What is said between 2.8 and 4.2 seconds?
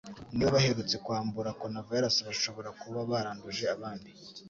kuba baranduje abandi